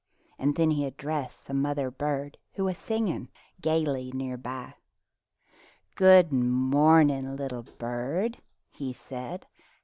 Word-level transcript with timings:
And 0.39 0.55
then 0.55 0.71
he 0.71 0.83
addressed 0.85 1.45
the 1.45 1.53
mother 1.53 1.91
bird 1.91 2.39
who 2.53 2.63
was 2.63 2.79
singing 2.79 3.29
gayly 3.61 4.11
near 4.13 4.35
by. 4.35 4.73
"Good 5.93 6.31
morning, 6.31 7.35
little 7.35 7.61
bird," 7.77 8.39
he 8.71 8.93
said. 8.93 9.45